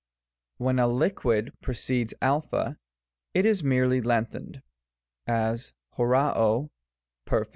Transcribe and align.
When 0.57 0.79
a 0.79 0.87
liquid 0.87 1.53
pre 1.61 1.75
cedes 1.75 2.11
a, 2.23 2.75
it 3.35 3.45
is 3.45 3.63
merely 3.63 4.01
lengthened; 4.01 4.63
as, 5.27 5.73
oQa 5.93 6.35
o), 6.35 6.71
Perf. 7.27 7.49